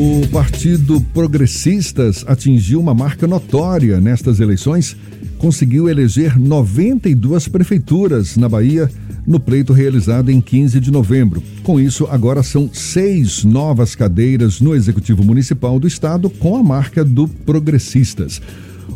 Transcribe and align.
O 0.00 0.24
Partido 0.28 1.00
Progressistas 1.12 2.24
atingiu 2.28 2.78
uma 2.78 2.94
marca 2.94 3.26
notória 3.26 4.00
nestas 4.00 4.38
eleições, 4.38 4.96
conseguiu 5.38 5.88
eleger 5.88 6.38
92 6.38 7.48
prefeituras 7.48 8.36
na 8.36 8.48
Bahia 8.48 8.88
no 9.26 9.40
pleito 9.40 9.72
realizado 9.72 10.30
em 10.30 10.40
15 10.40 10.78
de 10.78 10.92
novembro. 10.92 11.42
Com 11.64 11.80
isso, 11.80 12.06
agora 12.08 12.44
são 12.44 12.70
seis 12.72 13.42
novas 13.42 13.96
cadeiras 13.96 14.60
no 14.60 14.72
Executivo 14.72 15.24
Municipal 15.24 15.80
do 15.80 15.88
Estado 15.88 16.30
com 16.30 16.56
a 16.56 16.62
marca 16.62 17.04
do 17.04 17.26
Progressistas. 17.26 18.40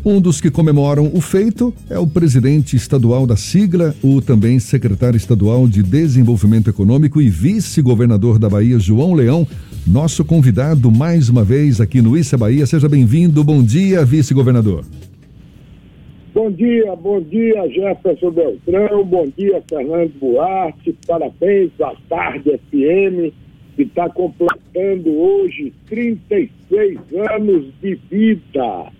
Um 0.04 0.20
dos 0.20 0.40
que 0.40 0.50
comemoram 0.50 1.12
o 1.14 1.20
feito 1.20 1.72
é 1.88 1.98
o 1.98 2.06
presidente 2.06 2.74
estadual 2.74 3.24
da 3.24 3.36
sigla, 3.36 3.94
o 4.02 4.20
também 4.20 4.58
secretário 4.58 5.16
estadual 5.16 5.68
de 5.68 5.80
Desenvolvimento 5.82 6.68
Econômico 6.68 7.20
e 7.20 7.28
vice-governador 7.28 8.38
da 8.38 8.48
Bahia, 8.48 8.80
João 8.80 9.14
Leão, 9.14 9.46
nosso 9.86 10.24
convidado 10.24 10.90
mais 10.90 11.28
uma 11.28 11.44
vez 11.44 11.80
aqui 11.80 12.02
no 12.02 12.16
Issa 12.16 12.36
Bahia. 12.36 12.66
Seja 12.66 12.88
bem-vindo. 12.88 13.44
Bom 13.44 13.62
dia, 13.62 14.04
vice-governador. 14.04 14.84
Bom 16.34 16.50
dia, 16.50 16.96
bom 16.96 17.20
dia, 17.20 17.68
Jefferson 17.68 18.30
Beltrão, 18.30 19.04
bom 19.04 19.28
dia, 19.36 19.62
Fernando 19.68 20.12
Buarte, 20.18 20.96
parabéns 21.06 21.70
à 21.78 21.94
Tarde 22.08 22.58
FM, 22.70 23.30
que 23.76 23.82
está 23.82 24.08
completando 24.08 25.10
hoje 25.10 25.74
36 25.86 26.98
anos 27.30 27.66
de 27.82 27.98
vida. 28.10 28.90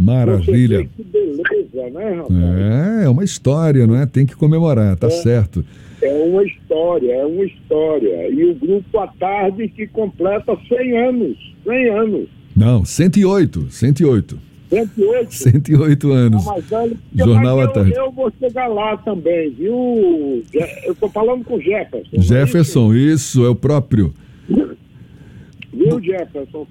Maravilha. 0.00 0.88
Que 0.96 1.04
beleza, 1.04 1.90
né, 1.90 2.14
rapaz? 2.14 2.30
É, 2.30 3.04
é 3.04 3.08
uma 3.10 3.22
história, 3.22 3.86
não 3.86 3.94
é? 3.94 4.06
Tem 4.06 4.24
que 4.24 4.34
comemorar, 4.34 4.96
tá 4.96 5.08
é. 5.08 5.10
certo. 5.10 5.62
É 6.00 6.10
uma 6.24 6.42
história, 6.42 7.12
é 7.12 7.26
uma 7.26 7.44
história. 7.44 8.30
E 8.30 8.44
o 8.46 8.54
Grupo 8.54 8.98
à 8.98 9.06
Tarde 9.08 9.68
que 9.68 9.86
completa 9.86 10.56
100 10.68 10.98
anos. 10.98 11.36
100 11.64 11.90
anos. 11.90 12.28
Não, 12.56 12.82
108. 12.82 13.70
108. 13.70 14.38
108? 14.70 15.34
108 15.34 16.12
anos. 16.12 16.44
Velho, 16.70 16.96
Jornal 17.14 17.60
à 17.60 17.68
Tarde. 17.68 17.92
Eu, 17.94 18.10
vou 18.10 18.32
chegar 18.40 18.68
lá 18.68 18.96
também, 18.96 19.50
viu? 19.50 20.42
Eu 20.84 20.94
tô 20.94 21.10
falando 21.10 21.44
com 21.44 21.56
o 21.56 21.60
Jefferson. 21.60 22.16
é 22.16 22.22
Jefferson, 22.22 22.94
isso, 22.94 23.44
é 23.44 23.50
o 23.50 23.54
próprio. 23.54 24.14
Viu, 24.48 26.02
Jefferson? 26.02 26.66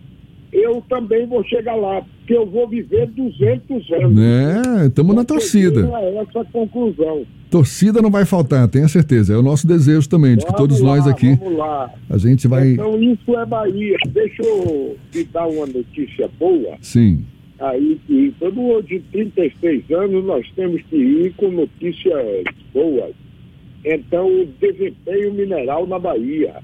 Eu 0.52 0.84
também 0.90 1.28
vou 1.28 1.44
chegar 1.44 1.76
lá, 1.76 2.02
porque 2.02 2.34
eu 2.36 2.46
vou 2.46 2.68
viver 2.68 3.08
200 3.08 3.92
anos. 3.92 4.20
É, 4.20 4.88
estamos 4.88 5.16
na 5.16 5.24
torcida. 5.24 5.88
É 6.00 6.18
essa 6.18 6.44
conclusão. 6.46 7.26
Torcida 7.52 8.02
não 8.02 8.12
vai 8.12 8.26
faltar, 8.26 8.68
tenha 8.68 8.88
certeza. 8.88 9.34
É 9.34 9.38
o 9.38 9.42
nosso 9.44 9.68
desejo 9.68 10.08
também, 10.10 10.38
de 10.38 10.46
que 10.46 10.52
Vamos 10.52 10.58
todos 10.60 10.82
lá, 10.82 10.96
nós 10.96 11.08
aqui, 11.08 11.36
Vamos 11.36 11.58
lá. 11.58 11.92
a 12.10 12.18
gente 12.18 12.48
vai. 12.48 12.74
Então, 12.74 13.02
isso 13.02 13.38
é 13.38 13.46
Bahia. 13.46 13.98
Deixa 14.10 14.44
eu 14.44 14.98
te 15.12 15.24
dar 15.26 15.48
uma 15.48 15.66
notícia 15.66 16.30
boa. 16.40 16.78
Sim. 16.82 17.26
Aí, 17.60 18.00
que 18.08 18.34
todo 18.40 18.82
de 18.84 19.00
36 19.12 19.92
anos 19.92 20.26
nós 20.26 20.46
temos 20.56 20.82
que 20.90 20.96
ir 20.96 21.34
com 21.36 21.50
notícias 21.52 22.44
boas. 22.74 23.14
Então, 23.84 24.28
o 24.28 24.46
desempenho 24.60 25.34
mineral 25.34 25.86
na 25.88 26.00
Bahia, 26.00 26.56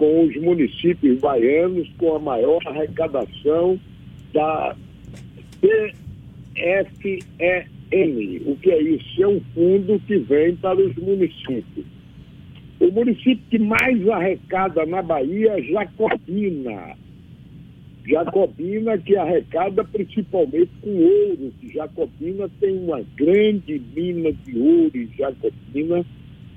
com 0.00 0.24
os 0.24 0.34
municípios 0.36 1.20
baianos 1.20 1.86
com 1.98 2.16
a 2.16 2.18
maior 2.18 2.58
arrecadação 2.64 3.78
da 4.32 4.74
PFEM. 5.60 6.00
O 8.46 8.56
que 8.56 8.70
é 8.70 8.80
isso? 8.82 9.22
É 9.22 9.28
um 9.28 9.42
fundo 9.54 10.00
que 10.06 10.16
vem 10.16 10.56
para 10.56 10.80
os 10.80 10.96
municípios. 10.96 11.84
O 12.80 12.90
município 12.90 13.44
que 13.50 13.58
mais 13.58 14.08
arrecada 14.08 14.86
na 14.86 15.02
Bahia 15.02 15.58
é 15.58 15.62
Jacobina. 15.64 16.96
Jacobina 18.08 18.96
que 18.96 19.18
arrecada 19.18 19.84
principalmente 19.84 20.70
com 20.80 20.96
ouro, 20.96 21.52
Jacobina 21.74 22.48
tem 22.58 22.74
uma 22.74 23.02
grande 23.18 23.82
mina 23.94 24.32
de 24.32 24.58
ouro 24.58 24.96
em 24.96 25.10
Jacobina, 25.14 26.06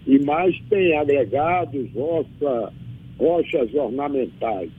e 0.08 0.18
mais 0.20 0.58
tem 0.70 0.98
agregados, 0.98 1.92
roça, 1.94 2.72
rochas 3.20 3.74
ornamentais. 3.74 4.70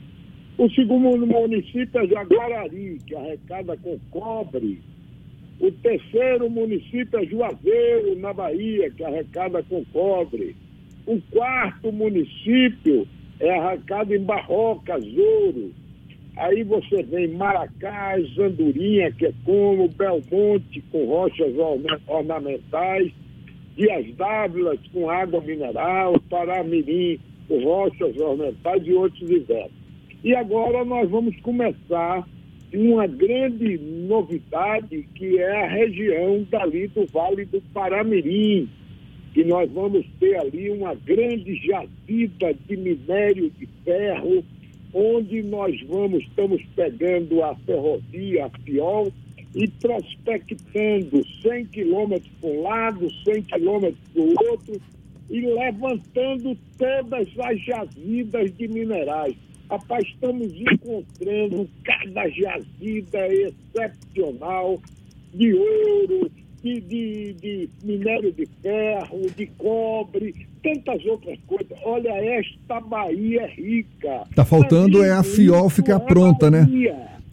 O 0.57 0.71
segundo 0.71 1.27
município 1.27 2.01
é 2.01 2.07
Jaguarari, 2.07 2.99
que 3.07 3.15
arrecada 3.15 3.77
com 3.77 3.99
cobre. 4.11 4.81
O 5.61 5.71
terceiro 5.71 6.49
município 6.49 7.19
é 7.19 7.27
Juazeiro, 7.27 8.19
na 8.19 8.33
Bahia, 8.33 8.91
que 8.91 9.03
arrecada 9.03 9.63
com 9.65 9.85
cobre. 9.87 10.55
O 11.07 11.21
quarto 11.31 11.93
município 11.93 13.07
é 13.41 13.59
arrecada 13.59 14.15
em 14.15 14.23
Barrocas, 14.23 15.05
ouro. 15.05 15.73
Aí 16.37 16.65
você 16.65 17.03
vem 17.03 17.29
Maracás, 17.29 18.27
Andorinha, 18.39 19.11
que 19.13 19.27
é 19.27 19.33
como, 19.45 19.89
Belmonte, 19.89 20.83
com 20.91 21.05
rochas 21.07 21.53
ornamentais, 22.09 23.13
Dias 23.77 24.07
Dávilas, 24.17 24.81
com 24.93 25.09
água 25.11 25.41
mineral, 25.41 26.21
Paramirim, 26.29 27.21
rochas 27.49 28.17
ornamentais 28.17 28.87
e 28.87 28.93
outros 28.93 29.29
diversos. 29.29 29.85
E 30.23 30.35
agora 30.35 30.85
nós 30.85 31.09
vamos 31.11 31.39
começar 31.41 32.27
uma 32.73 33.07
grande 33.07 33.79
novidade, 33.79 35.07
que 35.15 35.39
é 35.39 35.65
a 35.65 35.69
região 35.69 36.47
dali 36.51 36.89
do 36.89 37.07
Vale 37.07 37.45
do 37.45 37.61
Paramirim, 37.73 38.69
que 39.33 39.45
nós 39.45 39.71
vamos 39.71 40.07
ter 40.19 40.37
ali 40.37 40.71
uma 40.71 40.95
grande 40.95 41.57
jazida 41.57 42.55
de 42.67 42.77
minério 42.77 43.51
de 43.51 43.69
ferro, 43.85 44.45
onde 44.93 45.43
nós 45.43 45.81
vamos, 45.83 46.23
estamos 46.23 46.63
pegando 46.75 47.43
a 47.43 47.55
ferrovia, 47.57 48.47
a 48.47 48.51
FIOL, 48.61 49.13
e 49.55 49.69
prospectando 49.69 51.25
100 51.43 51.67
quilômetros 51.67 52.31
para 52.41 52.51
um 52.51 52.63
lado, 52.63 53.09
100 53.25 53.43
quilômetros 53.43 53.99
para 54.13 54.23
o 54.23 54.35
outro, 54.51 54.81
e 55.35 55.41
levantando 55.41 56.57
todas 56.79 57.27
as 57.41 57.61
jazidas 57.65 58.55
de 58.57 58.69
minerais. 58.69 59.35
Rapaz, 59.69 60.07
estamos 60.07 60.47
encontrando 60.55 61.69
cada 61.83 62.29
jazida 62.29 63.27
excepcional 63.27 64.81
de 65.35 65.53
ouro, 65.53 66.31
de, 66.63 66.81
de, 66.83 67.33
de, 67.33 67.69
minério 67.83 68.33
de 68.33 68.47
ferro, 68.63 69.23
de 69.37 69.47
cobre, 69.59 70.47
tantas 70.63 71.05
outras 71.05 71.37
coisas. 71.49 71.77
Olha, 71.83 72.11
esta 72.11 72.81
Bahia 72.81 73.43
é 73.43 73.47
rica. 73.47 74.29
Tá 74.37 74.45
faltando 74.45 75.03
é 75.03 75.11
a 75.11 75.25
FIOL 75.25 75.69
ficar 75.69 75.99
pronta, 75.99 76.49
né? 76.49 76.65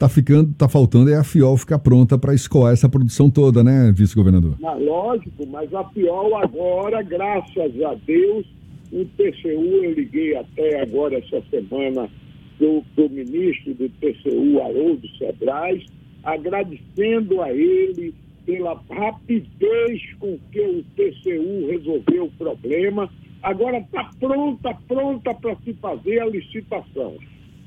Tá 0.02 0.10
ficando, 0.10 0.52
tá 0.56 0.68
faltando 0.68 1.12
é 1.12 1.16
a 1.16 1.24
FIOL 1.24 1.56
ficar 1.56 1.78
pronta 1.78 2.18
para 2.18 2.34
escoar 2.34 2.74
essa 2.74 2.90
produção 2.90 3.30
toda, 3.30 3.64
né, 3.64 3.94
vice-governador? 3.96 4.56
Mas, 4.60 4.84
lógico, 4.84 5.46
mas 5.46 5.72
a 5.76 5.84
FIOL 5.90 6.38
agora, 6.38 7.04
graças 7.04 7.80
a 7.84 7.94
Deus, 8.08 8.44
o 8.92 9.06
TCU, 9.06 9.84
eu 9.84 9.94
liguei 9.94 10.36
até 10.36 10.82
agora 10.82 11.20
essa 11.20 11.44
semana 11.52 12.10
do, 12.58 12.84
do 12.96 13.08
ministro 13.12 13.76
do 13.76 13.88
TCU, 13.90 14.60
Haroldo 14.60 15.08
Sebrais, 15.20 15.86
agradecendo 16.24 17.40
a 17.40 17.54
ele 17.54 18.16
pela 18.44 18.82
rapidez 18.90 20.02
com 20.20 20.36
que 20.52 20.62
o 20.62 20.84
TCU 20.96 21.68
resolveu 21.70 22.24
o 22.26 22.32
problema. 22.40 23.08
Agora 23.44 23.78
está 23.78 24.10
pronta, 24.20 24.74
pronta 24.88 25.32
para 25.36 25.56
se 25.58 25.74
fazer 25.74 26.22
a 26.22 26.26
licitação. 26.26 27.18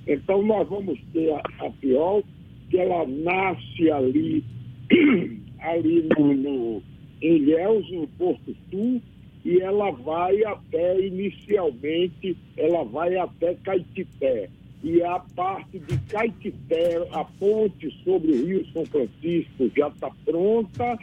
Então 0.07 0.43
nós 0.43 0.69
vamos 0.69 0.99
ter 1.13 1.33
a, 1.33 1.43
a 1.67 1.71
que 2.71 2.79
ela 2.79 3.07
nasce 3.07 3.91
ali, 3.91 4.45
ali 5.61 6.09
no, 6.17 6.35
no, 6.35 6.83
em 7.23 7.37
Ilhéus, 7.37 7.91
no 7.91 8.07
Porto 8.09 8.55
Sul, 8.71 9.01
e 9.45 9.61
ela 9.61 9.91
vai 9.91 10.43
até, 10.45 11.07
inicialmente, 11.07 12.37
ela 12.57 12.85
vai 12.85 13.17
até 13.17 13.55
Caetité. 13.63 14.49
E 14.83 15.03
a 15.03 15.19
parte 15.35 15.79
de 15.79 15.99
Caetité, 16.09 17.07
a 17.13 17.25
ponte 17.25 17.91
sobre 18.03 18.33
o 18.33 18.47
Rio 18.47 18.67
São 18.73 18.85
Francisco 18.87 19.71
já 19.77 19.89
está 19.89 20.11
pronta, 20.25 20.99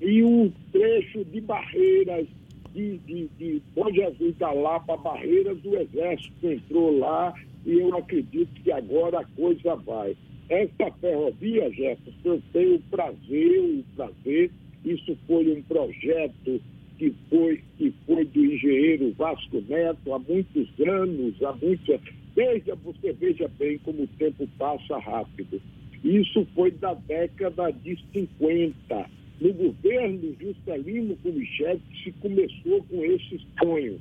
e 0.00 0.22
o 0.22 0.52
trecho 0.72 1.24
de 1.24 1.40
Barreiras, 1.40 2.26
de, 2.74 2.98
de, 2.98 3.28
de 3.38 3.62
Bom 3.74 3.90
Jesus 3.92 4.36
da 4.36 4.52
Lapa, 4.52 4.96
Barreiras, 4.96 5.58
o 5.64 5.76
Exército 5.76 6.50
entrou 6.50 6.98
lá 6.98 7.32
e 7.66 7.74
eu 7.74 7.96
acredito 7.96 8.52
que 8.62 8.72
agora 8.72 9.20
a 9.20 9.24
coisa 9.24 9.74
vai. 9.76 10.16
Essa 10.48 10.90
ferrovia, 11.00 11.70
Jefferson, 11.70 12.18
eu 12.24 12.42
tenho 12.52 12.74
o 12.76 12.82
prazer, 12.90 13.60
o 13.60 13.84
prazer, 13.96 14.50
isso 14.84 15.16
foi 15.26 15.56
um 15.56 15.62
projeto 15.62 16.60
que 16.98 17.14
foi, 17.30 17.62
que 17.78 17.92
foi 18.06 18.24
do 18.26 18.44
engenheiro 18.44 19.12
Vasco 19.16 19.62
Neto 19.68 20.12
há 20.12 20.18
muitos 20.18 20.68
anos, 20.80 21.42
há 21.42 21.52
muitos 21.52 22.00
Veja, 22.34 22.74
você 22.74 23.12
veja 23.12 23.48
bem 23.58 23.78
como 23.78 24.02
o 24.02 24.08
tempo 24.18 24.48
passa 24.58 24.98
rápido. 24.98 25.62
Isso 26.02 26.46
foi 26.54 26.72
da 26.72 26.92
década 26.94 27.70
de 27.70 27.96
50. 28.12 29.10
No 29.40 29.52
governo 29.52 30.34
Juscelino 30.40 31.16
Kubitschek 31.16 31.80
se 32.02 32.10
começou 32.12 32.82
com 32.90 33.04
esse 33.04 33.40
sonho. 33.62 34.00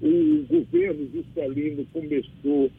O 0.00 0.46
governo 0.48 1.08
Juscelino 1.12 1.86
começou 1.92 2.70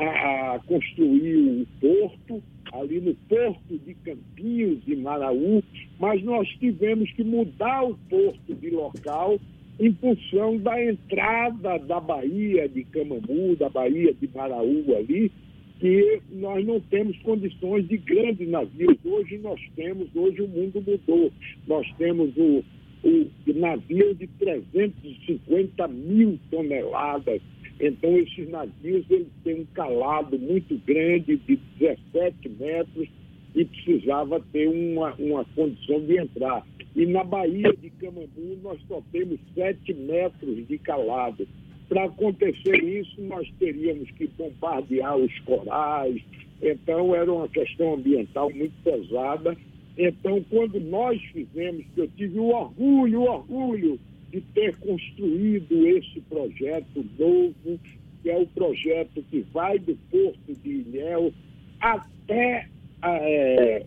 a, 0.00 0.54
a 0.54 0.58
construir 0.60 1.36
o 1.36 1.66
porto, 1.80 2.42
ali 2.72 3.00
no 3.00 3.14
porto 3.28 3.78
de 3.78 3.94
Campinhos 3.94 4.80
e 4.86 4.96
Maraú, 4.96 5.62
mas 5.98 6.22
nós 6.22 6.48
tivemos 6.58 7.10
que 7.12 7.24
mudar 7.24 7.84
o 7.84 7.96
porto 8.08 8.54
de 8.54 8.70
local 8.70 9.38
em 9.78 9.92
função 9.94 10.58
da 10.58 10.82
entrada 10.84 11.78
da 11.78 12.00
Bahia 12.00 12.68
de 12.68 12.84
Camamu, 12.84 13.56
da 13.56 13.68
Bahia 13.68 14.12
de 14.12 14.28
Maraú 14.34 14.84
ali, 14.96 15.32
que 15.80 16.20
nós 16.32 16.64
não 16.66 16.78
temos 16.78 17.16
condições 17.22 17.88
de 17.88 17.96
grandes 17.96 18.46
navios. 18.48 18.98
Hoje 19.02 19.38
nós 19.38 19.58
temos, 19.74 20.14
hoje 20.14 20.42
o 20.42 20.48
mundo 20.48 20.84
mudou. 20.86 21.32
Nós 21.66 21.90
temos 21.96 22.36
o, 22.36 22.62
o 23.02 23.30
navio 23.54 24.14
de 24.14 24.26
350 24.26 25.88
mil 25.88 26.38
toneladas. 26.50 27.40
Então, 27.80 28.14
esses 28.18 28.48
navios 28.50 29.06
eles 29.08 29.28
têm 29.42 29.60
um 29.60 29.66
calado 29.72 30.38
muito 30.38 30.78
grande, 30.86 31.36
de 31.36 31.58
17 31.78 32.48
metros, 32.50 33.08
e 33.54 33.64
precisava 33.64 34.38
ter 34.52 34.68
uma, 34.68 35.14
uma 35.14 35.44
condição 35.56 36.00
de 36.00 36.18
entrar. 36.18 36.64
E 36.94 37.06
na 37.06 37.24
Baía 37.24 37.72
de 37.72 37.88
Camambu, 37.90 38.58
nós 38.62 38.78
só 38.86 39.02
temos 39.10 39.40
7 39.54 39.94
metros 39.94 40.68
de 40.68 40.78
calado. 40.78 41.48
Para 41.88 42.04
acontecer 42.04 42.84
isso, 42.84 43.20
nós 43.22 43.50
teríamos 43.58 44.10
que 44.10 44.28
bombardear 44.28 45.16
os 45.16 45.36
corais. 45.40 46.20
Então, 46.60 47.14
era 47.14 47.32
uma 47.32 47.48
questão 47.48 47.94
ambiental 47.94 48.50
muito 48.50 48.74
pesada. 48.84 49.56
Então, 49.96 50.44
quando 50.50 50.78
nós 50.80 51.20
fizemos, 51.32 51.84
eu 51.96 52.08
tive 52.08 52.38
o 52.38 52.48
orgulho, 52.48 53.22
o 53.22 53.24
orgulho 53.24 53.98
de 54.30 54.40
ter 54.54 54.76
construído 54.76 55.86
esse 55.86 56.20
projeto 56.28 57.04
novo, 57.18 57.80
que 58.22 58.30
é 58.30 58.38
o 58.38 58.46
projeto 58.46 59.24
que 59.30 59.44
vai 59.52 59.78
do 59.78 59.96
Porto 60.10 60.54
de 60.62 60.70
Ilhéu 60.70 61.32
até, 61.80 62.68
é, 63.02 63.86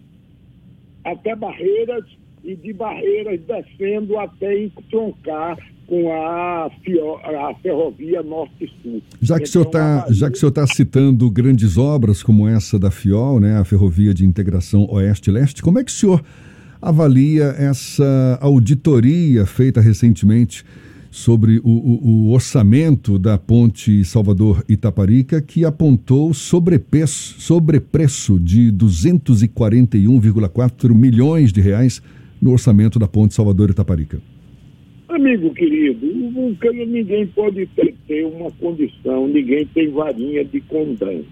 até 1.05 1.35
Barreiras 1.35 2.05
e 2.43 2.55
de 2.55 2.73
Barreiras 2.73 3.39
descendo 3.41 4.17
até 4.17 4.63
entroncar 4.63 5.57
com 5.87 6.11
a, 6.11 6.65
a 6.65 7.55
ferrovia 7.61 8.23
Norte-Sul. 8.23 9.01
Já 9.21 9.37
que 9.37 9.43
então, 9.43 9.43
o 9.43 9.47
senhor 9.47 9.65
está 9.65 10.05
já 10.09 10.29
que 10.29 10.37
o 10.37 10.39
senhor 10.39 10.49
está 10.49 10.67
citando 10.67 11.29
grandes 11.29 11.77
obras 11.77 12.23
como 12.23 12.47
essa 12.47 12.79
da 12.79 12.89
FIOL, 12.89 13.39
né, 13.39 13.57
a 13.57 13.63
Ferrovia 13.63 14.13
de 14.13 14.25
Integração 14.25 14.87
Oeste-Leste, 14.89 15.61
como 15.61 15.79
é 15.79 15.83
que 15.83 15.91
o 15.91 15.93
senhor 15.93 16.23
avalia 16.83 17.55
essa 17.57 18.37
auditoria 18.41 19.45
feita 19.45 19.79
recentemente 19.79 20.65
sobre 21.09 21.59
o, 21.59 21.69
o, 21.69 22.07
o 22.07 22.33
orçamento 22.33 23.17
da 23.17 23.37
ponte 23.37 24.03
Salvador-Itaparica, 24.03 25.41
que 25.41 25.63
apontou 25.63 26.33
sobrepreço, 26.33 27.39
sobrepreço 27.39 28.37
de 28.37 28.69
241,4 28.73 30.93
milhões 30.93 31.53
de 31.53 31.61
reais 31.61 32.01
no 32.41 32.51
orçamento 32.51 32.99
da 32.99 33.07
ponte 33.07 33.33
Salvador-Itaparica? 33.33 34.21
Amigo 35.07 35.53
querido, 35.53 36.05
ninguém 36.05 37.27
pode 37.27 37.65
ter, 38.07 38.25
uma 38.25 38.51
condição, 38.51 39.25
ninguém 39.27 39.65
tem 39.67 39.89
varinha 39.89 40.43
de 40.43 40.59
condão, 40.61 41.23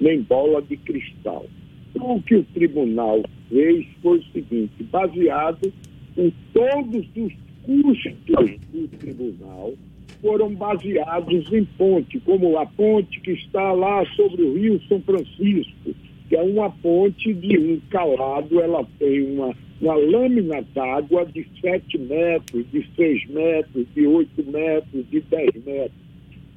nem 0.00 0.22
bola 0.22 0.60
de 0.62 0.76
cristal. 0.78 1.46
O 1.94 2.20
que 2.22 2.36
o 2.36 2.42
tribunal 2.54 3.22
fez 3.48 3.86
foi 4.02 4.18
o 4.18 4.24
seguinte, 4.32 4.82
baseado 4.84 5.72
em 6.16 6.32
todos 6.52 7.06
os 7.16 7.32
custos 7.62 8.60
do 8.72 8.88
tribunal, 8.98 9.74
foram 10.20 10.54
baseados 10.54 11.52
em 11.52 11.64
ponte, 11.76 12.18
como 12.20 12.58
a 12.58 12.66
ponte 12.66 13.20
que 13.20 13.32
está 13.32 13.72
lá 13.72 14.04
sobre 14.14 14.42
o 14.42 14.54
Rio 14.54 14.80
São 14.88 15.00
Francisco, 15.02 15.94
que 16.28 16.36
é 16.36 16.42
uma 16.42 16.70
ponte 16.70 17.32
de 17.34 17.58
um 17.58 17.80
calado, 17.90 18.60
ela 18.60 18.86
tem 18.98 19.22
uma 19.22 19.54
uma 19.80 19.94
lâmina 19.94 20.62
d'água 20.74 21.26
de 21.26 21.46
7 21.60 21.98
metros, 21.98 22.64
de 22.70 22.86
6 22.96 23.28
metros, 23.28 23.86
de 23.94 24.06
8 24.06 24.50
metros, 24.50 25.10
de 25.10 25.20
10 25.20 25.64
metros. 25.64 26.06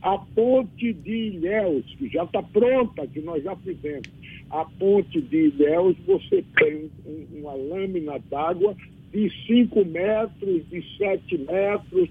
A 0.02 0.18
ponte 0.18 0.94
de 0.94 1.12
Ilhéus, 1.12 1.84
que 1.98 2.08
já 2.08 2.24
está 2.24 2.42
pronta, 2.42 3.06
que 3.08 3.20
nós 3.20 3.44
já 3.44 3.56
fizemos. 3.58 4.08
A 4.50 4.66
ponte 4.66 5.22
de 5.22 5.48
Ilhéus, 5.48 5.96
você 6.06 6.44
tem 6.58 6.90
um, 7.06 7.40
uma 7.40 7.54
lâmina 7.54 8.20
d'água 8.30 8.76
de 9.12 9.30
5 9.48 9.86
metros, 9.86 10.68
de 10.70 10.84
7 10.98 11.38
metros, 11.38 12.10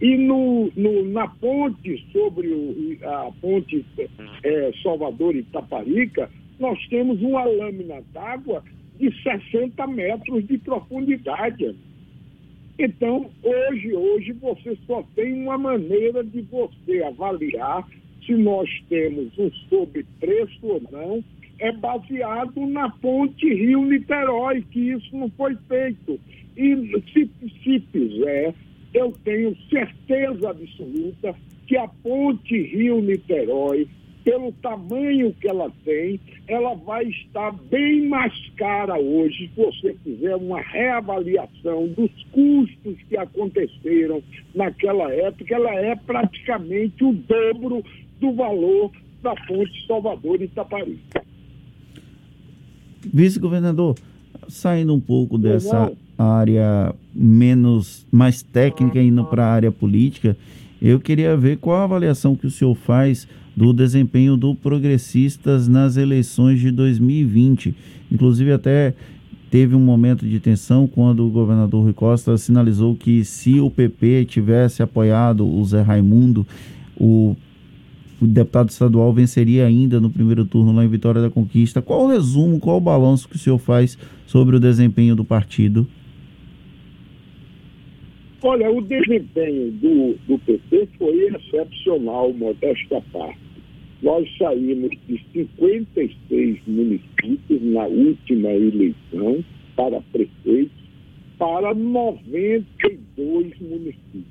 e 0.00 0.16
no, 0.16 0.70
no, 0.76 1.04
na 1.10 1.26
ponte 1.26 2.06
sobre 2.12 2.48
o, 2.48 2.98
a 3.02 3.32
ponte 3.40 3.84
é, 4.44 4.72
Salvador 4.82 5.34
Itaparica, 5.34 6.30
nós 6.58 6.78
temos 6.88 7.20
uma 7.20 7.44
lâmina 7.44 8.02
d'água 8.12 8.62
de 8.98 9.10
60 9.22 9.86
metros 9.86 10.46
de 10.46 10.58
profundidade. 10.58 11.74
Então, 12.78 13.28
hoje, 13.42 13.92
hoje 13.92 14.32
você 14.32 14.76
só 14.86 15.02
tem 15.16 15.42
uma 15.42 15.58
maneira 15.58 16.22
de 16.22 16.42
você 16.42 17.02
avaliar 17.02 17.84
se 18.24 18.34
nós 18.34 18.68
temos 18.88 19.36
um 19.38 19.50
sobrepreço 19.68 20.58
ou 20.62 20.82
não, 20.92 21.24
é 21.58 21.72
baseado 21.72 22.66
na 22.66 22.88
ponte 22.88 23.52
Rio-Niterói, 23.52 24.62
que 24.70 24.92
isso 24.92 25.16
não 25.16 25.30
foi 25.30 25.56
feito. 25.68 26.18
E 26.56 27.02
se, 27.12 27.30
se 27.62 27.80
fizer, 27.92 28.54
eu 28.94 29.12
tenho 29.24 29.56
certeza 29.68 30.50
absoluta 30.50 31.34
que 31.66 31.76
a 31.76 31.88
ponte 31.88 32.56
Rio-Niterói 32.56 33.88
pelo 34.28 34.52
tamanho 34.52 35.34
que 35.40 35.48
ela 35.48 35.72
tem, 35.86 36.20
ela 36.46 36.74
vai 36.74 37.04
estar 37.04 37.50
bem 37.70 38.06
mais 38.08 38.32
cara 38.58 38.98
hoje, 38.98 39.50
se 39.54 39.62
você 39.62 39.96
fizer 40.04 40.36
uma 40.36 40.60
reavaliação 40.60 41.88
dos 41.88 42.10
custos 42.30 43.02
que 43.08 43.16
aconteceram 43.16 44.22
naquela 44.54 45.10
época, 45.10 45.54
ela 45.54 45.74
é 45.74 45.96
praticamente 45.96 47.02
o 47.02 47.14
dobro 47.14 47.82
do 48.20 48.32
valor 48.34 48.90
da 49.22 49.34
ponte 49.46 49.86
Salvador 49.86 50.42
Itaparica. 50.42 51.24
Vice-governador, 53.12 53.96
saindo 54.48 54.94
um 54.94 55.00
pouco 55.00 55.38
dessa 55.38 55.92
área 56.16 56.94
menos 57.14 58.06
mais 58.10 58.42
técnica 58.42 59.00
indo 59.00 59.24
para 59.24 59.44
a 59.44 59.52
área 59.52 59.70
política, 59.70 60.36
eu 60.80 61.00
queria 61.00 61.36
ver 61.36 61.58
qual 61.58 61.78
a 61.78 61.84
avaliação 61.84 62.36
que 62.36 62.46
o 62.46 62.50
senhor 62.50 62.74
faz 62.74 63.26
do 63.56 63.72
desempenho 63.72 64.36
do 64.36 64.54
Progressistas 64.54 65.66
nas 65.66 65.96
eleições 65.96 66.60
de 66.60 66.70
2020. 66.70 67.74
Inclusive, 68.10 68.52
até 68.52 68.94
teve 69.50 69.74
um 69.74 69.80
momento 69.80 70.26
de 70.26 70.38
tensão 70.38 70.86
quando 70.86 71.26
o 71.26 71.30
governador 71.30 71.82
Rui 71.82 71.92
Costa 71.92 72.36
sinalizou 72.36 72.94
que 72.94 73.24
se 73.24 73.58
o 73.58 73.70
PP 73.70 74.26
tivesse 74.26 74.82
apoiado 74.82 75.44
o 75.44 75.64
Zé 75.64 75.82
Raimundo, 75.82 76.46
o, 76.96 77.34
o 78.20 78.26
deputado 78.26 78.70
estadual 78.70 79.12
venceria 79.12 79.66
ainda 79.66 80.00
no 80.00 80.10
primeiro 80.10 80.44
turno 80.44 80.72
lá 80.72 80.84
em 80.84 80.88
Vitória 80.88 81.22
da 81.22 81.30
Conquista. 81.30 81.80
Qual 81.80 82.04
o 82.04 82.08
resumo, 82.08 82.58
qual 82.58 82.78
o 82.78 82.80
balanço 82.80 83.28
que 83.28 83.36
o 83.36 83.38
senhor 83.38 83.58
faz 83.58 83.96
sobre 84.26 84.56
o 84.56 84.60
desempenho 84.60 85.14
do 85.14 85.24
partido? 85.24 85.86
Olha, 88.42 88.70
o 88.70 88.80
desempenho 88.80 89.72
do, 89.72 90.16
do 90.28 90.38
PT 90.38 90.88
foi 90.96 91.28
excepcional, 91.34 92.32
modesta 92.32 93.00
parte. 93.12 93.38
Nós 94.00 94.28
saímos 94.38 94.90
de 95.08 95.20
56 95.32 96.60
municípios 96.66 97.62
na 97.62 97.84
última 97.86 98.50
eleição 98.50 99.44
para 99.74 100.00
prefeitos 100.12 100.78
para 101.36 101.74
92 101.74 103.58
municípios. 103.60 104.24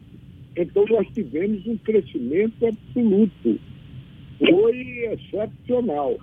Então, 0.55 0.85
nós 0.89 1.07
tivemos 1.13 1.65
um 1.67 1.77
crescimento 1.77 2.65
absoluto. 2.65 3.59
Foi 4.39 5.09
excepcional. 5.11 6.17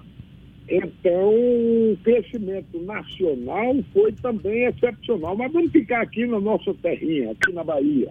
Então, 0.68 1.34
o 1.34 1.96
crescimento 2.02 2.80
nacional 2.82 3.76
foi 3.92 4.12
também 4.12 4.64
excepcional. 4.64 5.36
Mas 5.36 5.52
vamos 5.52 5.72
ficar 5.72 6.02
aqui 6.02 6.26
na 6.26 6.40
nossa 6.40 6.72
terrinha, 6.74 7.32
aqui 7.32 7.52
na 7.52 7.64
Bahia. 7.64 8.10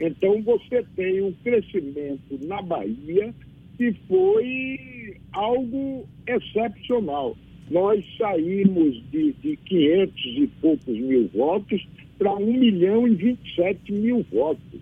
Então, 0.00 0.42
você 0.42 0.84
tem 0.96 1.22
um 1.22 1.32
crescimento 1.44 2.38
na 2.46 2.60
Bahia 2.60 3.32
que 3.76 3.92
foi 4.08 5.16
algo 5.32 6.04
excepcional. 6.26 7.36
Nós 7.70 8.04
saímos 8.18 9.02
de, 9.10 9.32
de 9.34 9.56
500 9.56 10.24
e 10.24 10.46
poucos 10.60 10.98
mil 10.98 11.28
votos 11.28 11.86
para 12.18 12.34
1 12.34 12.52
milhão 12.52 13.06
e 13.06 13.14
27 13.14 13.92
mil 13.92 14.26
votos. 14.32 14.80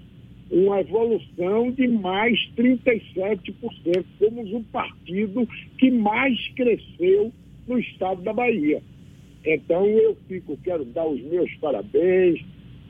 Uma 0.51 0.81
evolução 0.81 1.71
de 1.71 1.87
mais 1.87 2.37
37%. 2.57 4.05
Fomos 4.19 4.53
o 4.53 4.63
partido 4.65 5.47
que 5.79 5.91
mais 5.91 6.37
cresceu 6.55 7.33
no 7.69 7.79
estado 7.79 8.23
da 8.23 8.33
Bahia. 8.33 8.83
Então 9.45 9.87
eu 9.87 10.17
fico, 10.29 10.59
quero 10.63 10.85
dar 10.85 11.07
os 11.07 11.21
meus 11.23 11.53
parabéns 11.57 12.41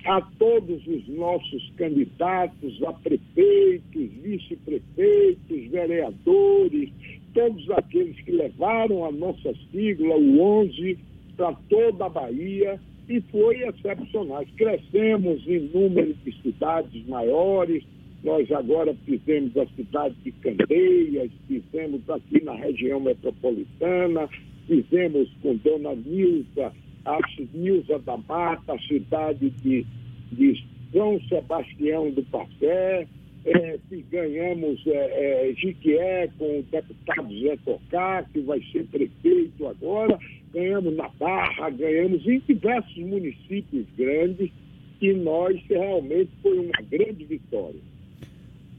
a 0.04 0.20
todos 0.38 0.86
os 0.86 1.08
nossos 1.08 1.70
candidatos 1.76 2.82
a 2.82 2.92
prefeitos, 2.94 4.10
vice-prefeitos, 4.22 5.66
vereadores, 5.70 6.90
todos 7.34 7.70
aqueles 7.70 8.18
que 8.22 8.32
levaram 8.32 9.04
a 9.04 9.12
nossa 9.12 9.54
sigla, 9.70 10.16
o 10.16 10.40
11, 10.40 10.98
para 11.36 11.52
toda 11.68 12.06
a 12.06 12.08
Bahia 12.08 12.80
e 13.10 13.20
foi 13.22 13.60
excepcional. 13.64 14.44
Crescemos 14.56 15.42
em 15.48 15.68
número 15.74 16.14
de 16.24 16.32
cidades 16.42 17.04
maiores, 17.08 17.82
nós 18.22 18.50
agora 18.52 18.94
fizemos 19.04 19.56
a 19.56 19.66
cidade 19.74 20.14
de 20.22 20.30
Candeias, 20.32 21.28
fizemos 21.48 22.08
aqui 22.08 22.40
na 22.44 22.54
região 22.54 23.00
metropolitana, 23.00 24.28
fizemos 24.68 25.28
com 25.42 25.56
Dona 25.56 25.92
Nilza, 25.96 26.72
a 27.04 27.18
Nilza 27.52 27.98
da 27.98 28.16
Mata, 28.16 28.74
a 28.74 28.78
cidade 28.78 29.50
de, 29.50 29.84
de 30.30 30.64
São 30.92 31.20
Sebastião 31.28 32.10
do 32.12 32.22
Passé, 32.24 33.08
é, 33.44 33.78
ganhamos 34.10 34.80
é, 34.86 35.50
é, 35.50 35.54
Jiquié 35.54 36.28
com 36.38 36.60
o 36.60 36.64
deputado 36.70 37.40
Zé 37.40 37.56
Tocá, 37.64 38.24
que 38.32 38.40
vai 38.40 38.62
ser 38.70 38.84
prefeito 38.86 39.66
agora, 39.66 40.18
ganhamos 40.52 40.94
na 40.96 41.08
Barra, 41.18 41.70
ganhamos 41.70 42.26
em 42.26 42.42
diversos 42.46 42.96
municípios 42.96 43.86
grandes, 43.96 44.50
e 45.00 45.12
nós 45.14 45.58
realmente 45.68 46.30
foi 46.42 46.58
uma 46.58 46.82
grande 46.90 47.24
vitória. 47.24 47.80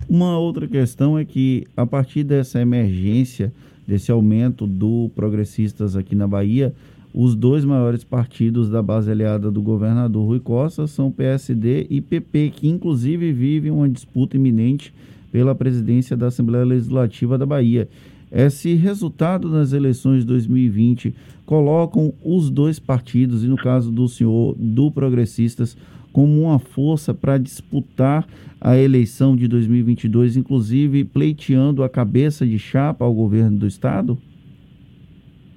Uma 0.08 0.38
outra 0.38 0.68
questão 0.68 1.18
é 1.18 1.26
que, 1.26 1.66
a 1.76 1.86
partir 1.86 2.24
dessa 2.24 2.62
emergência, 2.62 3.52
desse 3.88 4.12
aumento 4.12 4.68
do 4.68 5.10
progressistas 5.16 5.96
aqui 5.96 6.16
na 6.16 6.28
Bahia, 6.28 6.74
os 7.14 7.36
dois 7.36 7.66
maiores 7.66 8.04
partidos 8.04 8.70
da 8.70 8.82
base 8.82 9.12
aliada 9.12 9.52
do 9.52 9.62
governador 9.62 10.26
Rui 10.26 10.40
Costa 10.40 10.88
são 10.88 11.12
PSD 11.12 11.88
e 11.90 12.00
PP, 12.00 12.52
que 12.56 12.68
inclusive 12.68 13.34
vivem 13.34 13.72
uma 13.72 13.90
disputa 13.90 14.38
iminente 14.38 14.94
pela 15.32 15.54
presidência 15.54 16.16
da 16.16 16.28
Assembleia 16.28 16.64
Legislativa 16.64 17.38
da 17.38 17.46
Bahia. 17.46 17.90
Esse 18.32 18.76
resultado 18.76 19.52
das 19.52 19.74
eleições 19.74 20.22
de 20.22 20.28
2020 20.28 21.14
colocam 21.46 22.14
os 22.24 22.50
dois 22.50 22.80
partidos, 22.80 23.44
e 23.44 23.48
no 23.48 23.58
caso 23.58 23.92
do 23.92 24.08
senhor, 24.08 24.56
do 24.58 24.90
Progressistas, 24.90 25.76
como 26.14 26.44
uma 26.44 26.60
força 26.60 27.14
para 27.14 27.38
disputar 27.38 28.26
a 28.60 28.78
eleição 28.78 29.36
de 29.36 29.48
2022, 29.48 30.38
inclusive 30.38 31.04
pleiteando 31.04 31.84
a 31.84 31.90
cabeça 31.90 32.46
de 32.46 32.58
chapa 32.58 33.04
ao 33.04 33.14
governo 33.14 33.58
do 33.58 33.68
Estado? 33.68 34.18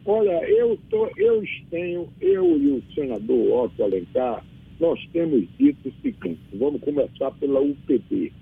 Olha, 0.07 0.33
eu, 0.91 1.11
eu 1.17 1.45
tenho, 1.71 2.09
eu 2.21 2.59
e 2.59 2.69
o 2.73 2.83
senador 2.95 3.65
Otto 3.65 3.83
Alencar, 3.83 4.45
nós 4.81 5.01
temos 5.13 5.47
dito 5.59 5.89
o 5.89 5.93
seguinte, 6.03 6.41
vamos 6.55 6.81
começar 6.81 7.31
pela 7.33 7.61
UPB. 7.61 8.33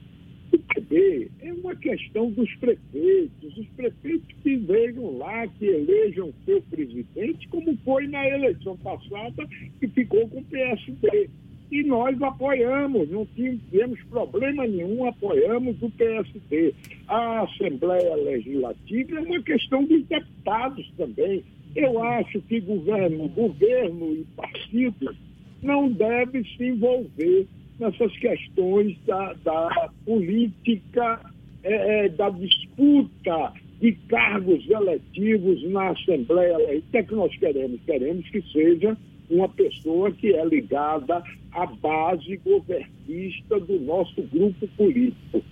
UPB 0.52 1.30
é 1.40 1.52
uma 1.52 1.74
questão 1.76 2.30
dos 2.30 2.52
prefeitos, 2.56 3.56
os 3.56 3.66
prefeitos 3.68 4.28
que 4.42 4.56
vejam 4.56 5.18
lá, 5.18 5.46
que 5.46 5.64
elejam 5.66 6.32
seu 6.44 6.60
presidente, 6.62 7.48
como 7.48 7.76
foi 7.84 8.06
na 8.06 8.26
eleição 8.28 8.76
passada, 8.78 9.46
que 9.80 9.88
ficou 9.88 10.28
com 10.28 10.40
o 10.40 10.44
PSD. 10.44 11.30
E 11.70 11.82
nós 11.84 12.20
apoiamos, 12.20 13.08
não 13.08 13.24
tivemos 13.34 13.98
problema 14.10 14.66
nenhum, 14.66 15.06
apoiamos 15.06 15.80
o 15.80 15.90
PSD. 15.90 16.74
A 17.08 17.44
Assembleia 17.44 18.14
Legislativa 18.14 19.16
é 19.16 19.20
uma 19.20 19.42
questão 19.42 19.82
dos 19.84 20.04
deputados 20.04 20.92
também. 20.98 21.42
Eu 21.75 22.02
acho 22.02 22.41
que 22.43 22.61
governo, 22.61 23.29
governo 23.29 24.14
e 24.14 24.26
partidos 24.37 25.17
não 25.62 25.91
devem 25.91 26.45
se 26.45 26.64
envolver 26.64 27.47
nessas 27.79 28.17
questões 28.19 28.97
da, 29.07 29.33
da 29.45 29.91
política, 30.05 31.21
é, 31.62 32.07
é 32.07 32.09
da 32.09 32.31
disputa 32.31 33.52
de 33.81 33.93
cargos 34.09 34.69
eletivos 34.69 35.62
na 35.71 35.91
Assembleia. 35.91 36.57
O 36.57 36.83
que 36.83 36.99
é 36.99 37.02
que 37.02 37.14
nós 37.14 37.37
queremos? 37.37 37.81
Queremos 37.85 38.29
que 38.29 38.43
seja 38.52 38.97
uma 39.31 39.49
pessoa 39.49 40.12
que 40.12 40.35
é 40.35 40.45
ligada 40.45 41.23
à 41.52 41.67
base 41.67 42.37
governista 42.38 43.59
do 43.59 43.81
nosso 43.81 44.23
grupo 44.23 44.69
político. 44.76 45.43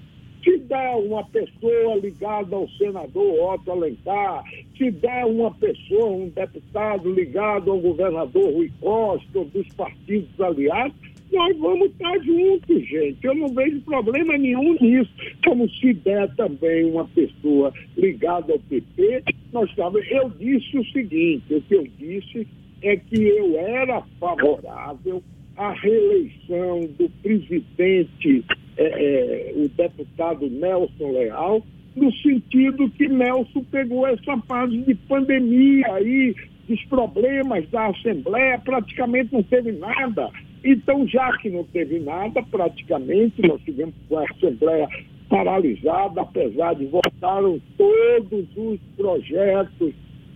Se 0.43 0.57
der 0.59 0.97
uma 0.97 1.25
pessoa 1.25 1.97
ligada 1.97 2.57
ao 2.57 2.69
senador 2.71 3.55
Otto 3.55 3.71
Alencar, 3.73 4.43
se 4.77 4.91
der 4.91 5.27
uma 5.27 5.53
pessoa, 5.55 6.11
um 6.11 6.29
deputado 6.29 7.13
ligado 7.13 7.71
ao 7.71 7.79
governador 7.79 8.53
Rui 8.53 8.71
Costa, 8.81 9.45
dos 9.45 9.69
partidos 9.75 10.41
aliados, 10.41 10.97
nós 11.33 11.57
vamos 11.59 11.91
estar 11.93 12.19
juntos, 12.21 12.89
gente. 12.89 13.25
Eu 13.25 13.35
não 13.35 13.49
vejo 13.55 13.81
problema 13.83 14.37
nenhum 14.37 14.75
nisso. 14.81 15.11
Como 15.45 15.69
se 15.69 15.93
der 15.95 16.35
também 16.35 16.85
uma 16.85 17.07
pessoa 17.09 17.73
ligada 17.97 18.53
ao 18.53 18.59
PP, 18.59 19.23
nós 19.53 19.69
estamos. 19.71 20.05
Eu 20.11 20.29
disse 20.31 20.79
o 20.79 20.85
seguinte: 20.87 21.55
o 21.55 21.63
que 21.63 21.75
eu 21.75 21.87
disse 21.99 22.47
é 22.83 22.97
que 22.97 23.23
eu 23.23 23.59
era 23.59 24.03
favorável 24.19 25.23
à 25.57 25.73
reeleição 25.73 26.81
do 26.99 27.09
presidente, 27.23 28.45
é, 28.81 28.87
é, 28.87 29.53
o 29.57 29.69
deputado 29.69 30.49
Nelson 30.49 31.13
Leal, 31.13 31.63
no 31.95 32.11
sentido 32.15 32.89
que 32.91 33.07
Nelson 33.09 33.63
pegou 33.71 34.07
essa 34.07 34.39
fase 34.49 34.79
de 34.79 34.95
pandemia 34.95 35.87
aí, 35.93 36.35
dos 36.67 36.83
problemas 36.85 37.69
da 37.69 37.89
Assembleia, 37.89 38.59
praticamente 38.59 39.35
não 39.35 39.43
teve 39.43 39.73
nada. 39.73 40.31
Então, 40.65 41.07
já 41.07 41.37
que 41.39 41.51
não 41.51 41.65
teve 41.65 41.99
nada, 41.99 42.43
praticamente, 42.43 43.43
nós 43.47 43.61
tivemos 43.63 43.95
a 44.13 44.25
Assembleia 44.33 44.89
paralisada, 45.29 46.23
apesar 46.23 46.75
de 46.75 46.87
votaram 46.87 47.61
todos 47.77 48.47
os 48.57 48.81
projetos 48.97 49.93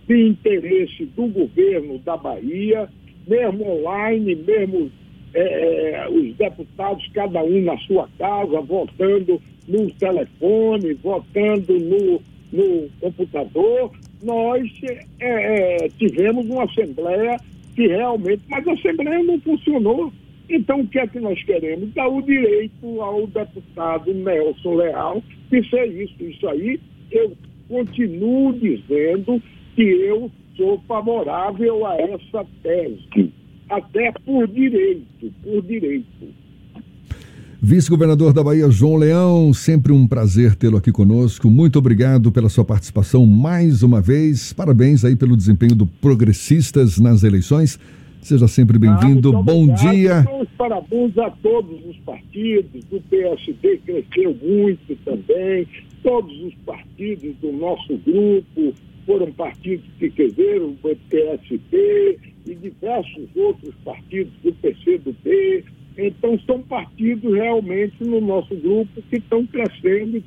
de 0.07 0.27
interesse 0.27 1.05
do 1.15 1.25
governo 1.27 1.97
da 1.99 2.15
Bahia, 2.15 2.87
mesmo 3.27 3.79
online, 3.79 4.35
mesmo 4.35 4.91
é, 5.35 5.91
é, 5.91 6.09
os 6.09 6.33
deputados, 6.37 7.05
cada 7.13 7.43
um 7.43 7.61
na 7.61 7.77
sua 7.79 8.07
casa, 8.17 8.61
votando 8.61 9.41
no 9.67 9.91
telefone, 9.91 10.93
votando 10.93 11.77
no, 11.77 12.21
no 12.53 12.89
computador, 13.01 13.91
nós 14.23 14.71
é, 14.83 15.05
é, 15.19 15.89
tivemos 15.97 16.45
uma 16.45 16.63
Assembleia 16.63 17.37
que 17.75 17.87
realmente, 17.87 18.43
mas 18.47 18.65
a 18.65 18.71
Assembleia 18.71 19.23
não 19.23 19.39
funcionou. 19.41 20.13
Então, 20.49 20.79
o 20.81 20.87
que 20.87 20.99
é 20.99 21.07
que 21.07 21.19
nós 21.19 21.41
queremos? 21.43 21.93
Dar 21.93 22.07
o 22.07 22.21
direito 22.21 23.01
ao 23.01 23.27
deputado 23.27 24.13
Nelson 24.13 24.75
Leal 24.75 25.21
de 25.51 25.69
ser 25.69 25.87
isso. 25.87 26.15
Isso 26.23 26.47
aí, 26.47 26.79
eu 27.11 27.33
continuo 27.67 28.53
dizendo 28.53 29.41
que 29.75 29.81
eu 29.81 30.31
sou 30.55 30.79
favorável 30.87 31.85
a 31.85 31.97
essa 31.97 32.45
tese, 32.63 33.33
até 33.69 34.11
por 34.25 34.47
direito, 34.47 35.33
por 35.43 35.61
direito. 35.61 36.05
Vice-governador 37.61 38.31
da 38.31 38.43
Bahia, 38.43 38.69
João 38.69 38.95
Leão, 38.95 39.51
sempre 39.51 39.91
um 39.91 40.05
prazer 40.07 40.55
tê-lo 40.55 40.77
aqui 40.77 40.91
conosco. 40.91 41.49
Muito 41.49 41.79
obrigado 41.79 42.31
pela 42.31 42.47
sua 42.47 42.63
participação 42.63 43.25
mais 43.25 43.81
uma 43.81 43.99
vez. 43.99 44.53
Parabéns 44.53 45.03
aí 45.03 45.15
pelo 45.15 45.35
desempenho 45.35 45.75
do 45.75 45.87
Progressistas 45.87 46.99
nas 46.99 47.23
eleições. 47.23 47.79
Seja 48.21 48.47
sempre 48.47 48.77
bem-vindo. 48.77 49.35
Ah, 49.35 49.41
Bom 49.41 49.67
dia. 49.73 50.19
Então, 50.19 50.45
parabéns 50.57 51.17
a 51.17 51.31
todos 51.31 51.83
os 51.87 51.97
partidos. 51.99 52.83
O 52.91 53.01
PSD 53.01 53.77
cresceu 53.77 54.37
muito 54.43 54.95
também. 55.03 55.67
Todos 56.03 56.39
os 56.43 56.53
partidos 56.65 57.35
do 57.41 57.51
nosso 57.51 57.97
grupo, 58.05 58.75
foram 59.05 59.31
partidos 59.31 59.85
que 59.99 60.09
quereram, 60.09 60.75
o 60.83 60.95
PSB 61.09 62.19
e 62.45 62.55
diversos 62.55 63.27
outros 63.35 63.73
partidos 63.83 64.33
do 64.43 64.53
PCdoB. 64.53 65.65
Então, 65.97 66.37
são 66.45 66.61
partidos 66.61 67.33
realmente 67.33 68.03
no 68.03 68.19
nosso 68.19 68.53
grupo 68.55 69.01
que 69.09 69.17
estão 69.17 69.45
crescendo. 69.45 70.21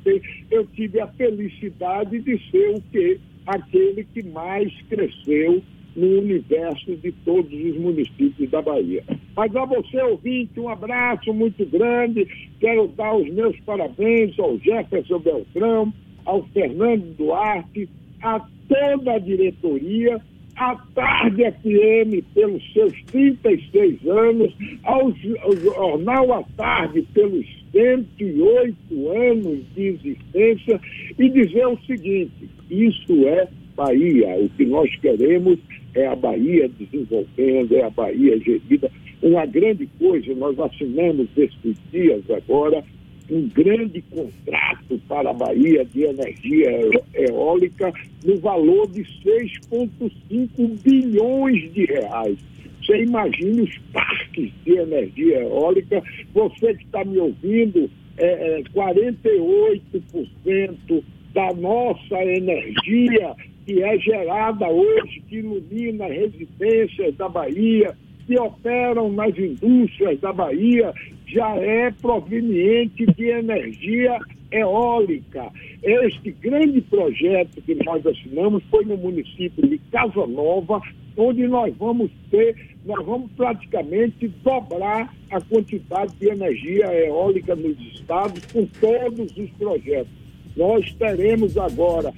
Eu 0.49 0.65
tive 0.67 0.99
a 0.99 1.07
felicidade 1.07 2.19
de 2.19 2.39
ser 2.49 2.75
o 2.75 2.81
que? 2.91 3.19
Aquele 3.45 4.03
que 4.03 4.23
mais 4.23 4.71
cresceu 4.89 5.61
no 5.95 6.19
universo 6.19 6.95
de 6.95 7.11
todos 7.11 7.51
os 7.51 7.77
municípios 7.77 8.49
da 8.49 8.61
Bahia. 8.61 9.03
Mas 9.35 9.55
a 9.55 9.65
você, 9.65 10.01
ouvinte, 10.01 10.59
um 10.59 10.69
abraço 10.69 11.33
muito 11.33 11.65
grande. 11.65 12.27
Quero 12.59 12.87
dar 12.87 13.15
os 13.15 13.29
meus 13.29 13.59
parabéns 13.61 14.37
ao 14.39 14.57
Jefferson 14.59 15.19
Beltrão, 15.19 15.93
ao 16.25 16.43
Fernando 16.47 17.15
Duarte, 17.15 17.89
a 18.21 18.39
toda 18.67 19.13
a 19.13 19.19
diretoria, 19.19 20.21
à 20.59 20.75
Tarde 20.93 21.41
FM 21.41 22.21
pelos 22.33 22.73
seus 22.73 22.93
36 23.05 24.05
anos, 24.05 24.53
ao, 24.83 25.11
Jornal 25.55 26.33
à 26.33 26.43
Tarde 26.57 27.01
pelos 27.13 27.45
108 27.71 28.75
anos 29.09 29.59
de 29.73 29.87
existência 29.87 30.81
e 31.17 31.29
dizer 31.29 31.65
o 31.65 31.79
seguinte: 31.87 32.49
isso 32.69 33.27
é 33.27 33.47
Bahia. 33.75 34.35
O 34.35 34.49
que 34.49 34.65
nós 34.65 34.93
queremos 34.97 35.57
é 35.95 36.07
a 36.07 36.15
Bahia 36.15 36.69
desenvolvendo, 36.77 37.75
é 37.75 37.83
a 37.83 37.89
Bahia 37.89 38.37
gerida. 38.39 38.91
Uma 39.21 39.45
grande 39.45 39.87
coisa, 39.97 40.33
nós 40.35 40.59
assinamos 40.59 41.27
esses 41.37 41.77
dias 41.91 42.23
agora 42.29 42.83
um 43.29 43.47
grande 43.49 44.01
contrato 44.01 44.99
para 45.07 45.29
a 45.29 45.33
Bahia 45.33 45.85
de 45.85 46.01
energia 46.03 46.71
eólica 47.13 47.93
no 48.25 48.39
valor 48.39 48.91
de 48.91 49.03
6,5 49.03 50.83
bilhões 50.83 51.71
de 51.73 51.85
reais. 51.85 52.39
Você 52.81 53.03
imagine 53.03 53.61
os 53.61 53.77
parques 53.93 54.51
de 54.65 54.77
energia 54.77 55.41
eólica. 55.41 56.01
Você 56.33 56.73
que 56.73 56.85
está 56.85 57.05
me 57.05 57.19
ouvindo, 57.19 57.87
é, 58.17 58.59
é, 58.59 58.63
48% 58.73 61.03
da 61.33 61.53
nossa 61.53 62.23
energia 62.23 63.35
que 63.65 63.81
é 63.83 63.97
gerada 63.99 64.67
hoje, 64.67 65.21
que 65.29 65.37
ilumina 65.37 66.07
residências 66.07 67.15
da 67.15 67.29
Bahia, 67.29 67.95
que 68.25 68.37
operam 68.39 69.11
nas 69.11 69.37
indústrias 69.37 70.19
da 70.19 70.33
Bahia, 70.33 70.91
já 71.29 71.55
é 71.57 71.91
proveniente 71.91 73.05
de 73.05 73.25
energia 73.29 74.19
eólica. 74.51 75.51
Este 75.83 76.31
grande 76.31 76.81
projeto 76.81 77.61
que 77.61 77.75
nós 77.83 78.05
assinamos 78.05 78.63
foi 78.69 78.83
no 78.85 78.97
município 78.97 79.67
de 79.67 79.77
Casa 79.91 80.25
Nova, 80.25 80.81
onde 81.15 81.47
nós 81.47 81.73
vamos 81.77 82.09
ter, 82.31 82.55
nós 82.85 83.05
vamos 83.05 83.31
praticamente 83.33 84.27
dobrar 84.43 85.13
a 85.29 85.41
quantidade 85.41 86.13
de 86.19 86.29
energia 86.29 86.85
eólica 87.05 87.55
nos 87.55 87.79
estados 87.93 88.43
com 88.51 88.65
todos 88.79 89.37
os 89.37 89.49
projetos. 89.51 90.11
Nós 90.57 90.91
teremos 90.93 91.57
agora 91.57 92.11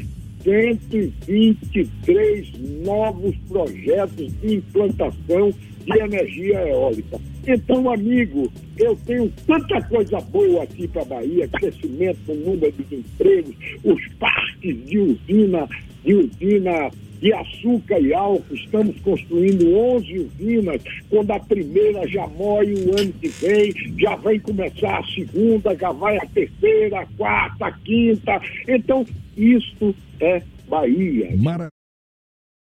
123 0.44 2.52
novos 2.84 3.36
projetos 3.48 4.34
de 4.42 4.56
implantação 4.56 5.54
de 5.86 6.00
energia 6.00 6.68
eólica. 6.68 7.20
Então, 7.48 7.92
amigo, 7.92 8.52
eu 8.78 8.96
tenho 9.06 9.32
tanta 9.48 9.82
coisa 9.84 10.20
boa 10.22 10.64
aqui 10.64 10.88
para 10.88 11.02
a 11.02 11.06
Bahia, 11.06 11.48
crescimento 11.48 12.34
número 12.34 12.72
de 12.72 12.96
empregos, 12.96 13.56
os 13.84 14.08
parques 14.20 14.86
de 14.86 15.00
usina, 15.00 15.68
de 16.04 16.14
usina 16.14 16.92
de 17.22 17.32
açúcar 17.34 18.00
e 18.00 18.14
álcool, 18.14 18.56
estamos 18.56 19.00
construindo 19.02 19.74
11 19.78 20.20
usinas, 20.20 20.82
quando 21.10 21.32
a 21.32 21.40
primeira 21.40 22.08
já 22.08 22.28
morre 22.28 22.74
o 22.74 23.00
ano 23.00 23.14
que 23.14 23.28
vem, 23.30 23.74
já 23.98 24.16
vai 24.16 24.40
começar 24.40 25.00
a 25.00 25.04
segunda, 25.06 25.76
já 25.76 25.92
vai 25.92 26.18
a 26.18 26.26
terceira, 26.26 27.02
a 27.02 27.06
quarta, 27.18 27.68
a 27.68 27.72
quinta. 27.72 28.42
Então, 28.68 29.06
isto 29.38 29.96
é 30.20 30.42
Bahia. 30.68 31.30
Mara 31.38 31.71